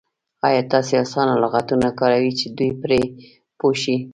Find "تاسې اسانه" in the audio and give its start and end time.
0.71-1.35